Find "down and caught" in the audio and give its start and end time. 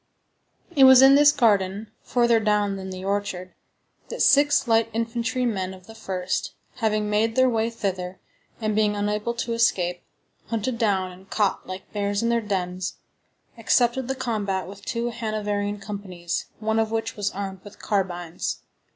10.79-11.67